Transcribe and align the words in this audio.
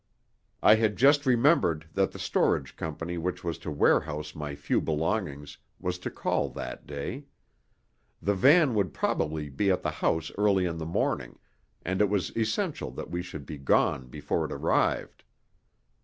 I 0.63 0.73
had 0.73 0.95
just 0.97 1.27
remembered 1.27 1.85
that 1.93 2.09
the 2.11 2.17
storage 2.17 2.75
company 2.75 3.19
which 3.19 3.43
was 3.43 3.59
to 3.59 3.69
warehouse 3.69 4.33
my 4.33 4.55
few 4.55 4.81
belongings 4.81 5.59
was 5.79 5.99
to 5.99 6.09
call 6.09 6.49
that 6.53 6.87
day. 6.87 7.25
The 8.19 8.33
van 8.33 8.73
would 8.73 8.95
probably 8.95 9.47
be 9.47 9.69
at 9.69 9.83
the 9.83 9.91
house 9.91 10.31
early 10.39 10.65
in 10.65 10.79
the 10.79 10.87
morning, 10.87 11.37
and 11.85 12.01
it 12.01 12.09
was 12.09 12.35
essential 12.35 12.89
that 12.93 13.11
we 13.11 13.21
should 13.21 13.45
be 13.45 13.59
gone 13.59 14.07
before 14.07 14.43
it 14.45 14.51
arrived. 14.51 15.23